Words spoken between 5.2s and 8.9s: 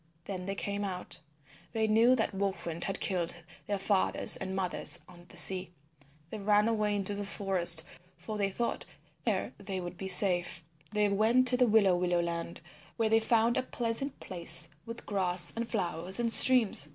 the sea. They ran away into the forest, for they thought that